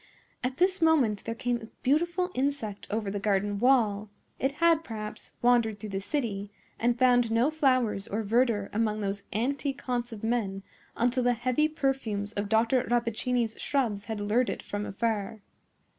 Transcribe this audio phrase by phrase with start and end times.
[0.43, 5.33] At this moment there came a beautiful insect over the garden wall; it had, perhaps,
[5.43, 10.23] wandered through the city, and found no flowers or verdure among those antique haunts of
[10.23, 10.63] men
[10.97, 12.81] until the heavy perfumes of Dr.
[12.85, 15.41] Rappaccini's shrubs had lured it from afar.